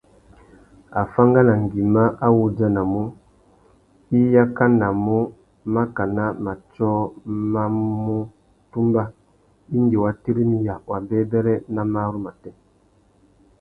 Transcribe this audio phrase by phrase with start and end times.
[1.01, 3.01] Afánganangüima a wú udjanamú,
[4.19, 5.17] i yakanamú
[5.73, 6.91] makana matiō
[7.51, 7.63] mà
[8.05, 8.17] mù
[8.71, 9.03] tumba
[9.77, 12.51] indi wa tirimiya wabêbêrê nà marru matê.